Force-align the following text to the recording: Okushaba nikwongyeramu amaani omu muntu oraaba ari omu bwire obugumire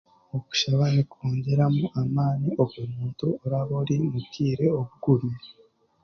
Okushaba 0.37 0.83
nikwongyeramu 0.93 1.85
amaani 2.01 2.49
omu 2.63 2.81
muntu 2.95 3.25
oraaba 3.43 3.73
ari 3.81 3.93
omu 4.01 4.19
bwire 4.27 4.65
obugumire 4.79 5.49